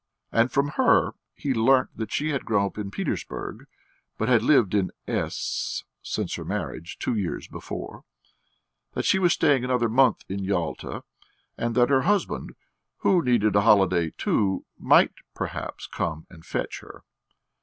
And 0.31 0.51
from 0.51 0.69
her 0.77 1.11
he 1.35 1.53
learnt 1.53 1.95
that 1.95 2.11
she 2.11 2.29
had 2.29 2.43
grown 2.43 2.65
up 2.65 2.77
in 2.79 2.89
Petersburg, 2.89 3.67
but 4.17 4.29
had 4.29 4.41
lived 4.41 4.73
in 4.73 4.91
S 5.07 5.83
since 6.01 6.33
her 6.37 6.43
marriage 6.43 6.97
two 6.97 7.13
years 7.13 7.47
before, 7.47 8.03
that 8.93 9.05
she 9.05 9.19
was 9.19 9.31
staying 9.33 9.63
another 9.63 9.89
month 9.89 10.25
in 10.27 10.39
Yalta, 10.43 11.03
and 11.55 11.75
that 11.75 11.91
her 11.91 12.01
husband, 12.01 12.55
who 13.01 13.21
needed 13.21 13.55
a 13.55 13.61
holiday 13.61 14.11
too, 14.17 14.65
might 14.79 15.13
perhaps 15.35 15.85
come 15.85 16.25
and 16.31 16.47
fetch 16.47 16.79
her. 16.79 17.03